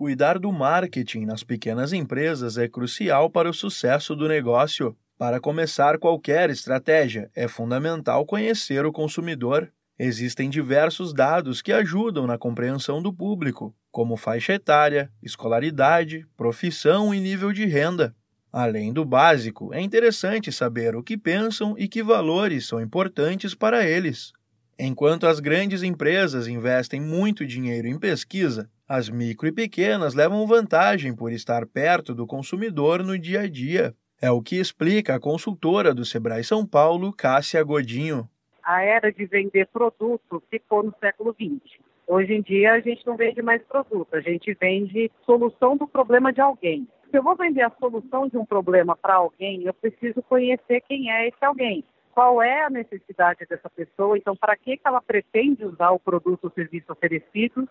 [0.00, 4.96] Cuidar do marketing nas pequenas empresas é crucial para o sucesso do negócio.
[5.18, 9.70] Para começar qualquer estratégia, é fundamental conhecer o consumidor.
[9.98, 17.20] Existem diversos dados que ajudam na compreensão do público, como faixa etária, escolaridade, profissão e
[17.20, 18.16] nível de renda.
[18.50, 23.86] Além do básico, é interessante saber o que pensam e que valores são importantes para
[23.86, 24.32] eles.
[24.78, 31.14] Enquanto as grandes empresas investem muito dinheiro em pesquisa, as micro e pequenas levam vantagem
[31.14, 33.94] por estar perto do consumidor no dia a dia.
[34.20, 38.28] É o que explica a consultora do Sebrae São Paulo, Cássia Godinho.
[38.64, 41.78] A era de vender produto ficou no século XX.
[42.04, 46.32] Hoje em dia a gente não vende mais produto, a gente vende solução do problema
[46.32, 46.88] de alguém.
[47.12, 51.12] Se eu vou vender a solução de um problema para alguém, eu preciso conhecer quem
[51.12, 51.84] é esse alguém.
[52.12, 54.18] Qual é a necessidade dessa pessoa?
[54.18, 57.68] Então, para que, que ela pretende usar o produto ou serviço oferecido?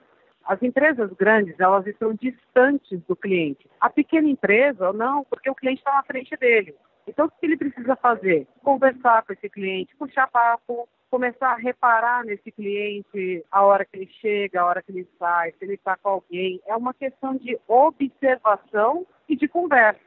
[0.50, 3.70] As empresas grandes, elas estão distantes do cliente.
[3.80, 6.74] A pequena empresa, não, porque o cliente está na frente dele.
[7.08, 8.48] Então, o que ele precisa fazer?
[8.64, 14.10] Conversar com esse cliente, puxar papo, começar a reparar nesse cliente a hora que ele
[14.20, 16.60] chega, a hora que ele sai, se ele está com alguém.
[16.66, 20.00] É uma questão de observação e de conversa.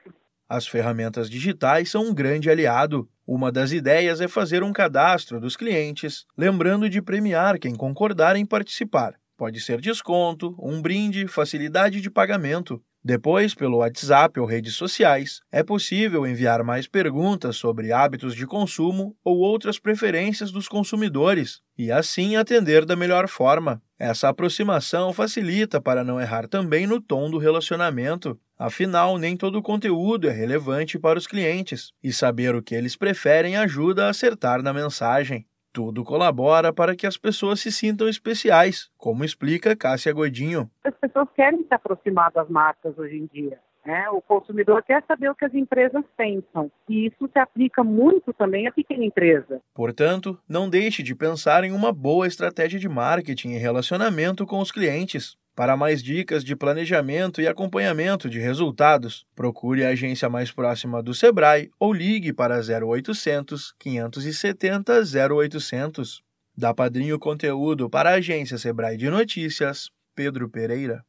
[0.48, 3.08] As ferramentas digitais são um grande aliado.
[3.24, 8.44] Uma das ideias é fazer um cadastro dos clientes, lembrando de premiar quem concordar em
[8.44, 9.21] participar.
[9.42, 12.80] Pode ser desconto, um brinde, facilidade de pagamento.
[13.04, 19.16] Depois, pelo WhatsApp ou redes sociais, é possível enviar mais perguntas sobre hábitos de consumo
[19.24, 23.82] ou outras preferências dos consumidores e assim atender da melhor forma.
[23.98, 28.38] Essa aproximação facilita para não errar também no tom do relacionamento.
[28.56, 33.56] Afinal, nem todo conteúdo é relevante para os clientes e saber o que eles preferem
[33.56, 35.44] ajuda a acertar na mensagem.
[35.72, 40.70] Tudo colabora para que as pessoas se sintam especiais, como explica Cássia Godinho.
[40.84, 43.58] As pessoas querem se aproximar das marcas hoje em dia.
[43.84, 44.08] Né?
[44.10, 46.70] O consumidor quer saber o que as empresas pensam.
[46.88, 49.60] E isso se aplica muito também à pequena empresa.
[49.74, 54.70] Portanto, não deixe de pensar em uma boa estratégia de marketing e relacionamento com os
[54.70, 55.36] clientes.
[55.54, 61.12] Para mais dicas de planejamento e acompanhamento de resultados, procure a agência mais próxima do
[61.12, 65.02] Sebrae ou ligue para 0800 570
[65.36, 66.22] 0800.
[66.56, 71.04] Da Padrinho Conteúdo para a agência Sebrae de Notícias, Pedro Pereira.